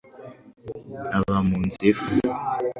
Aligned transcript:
aba 1.17 1.37
mu 1.47 1.57
nzu 1.65 1.81
iva, 1.89 2.03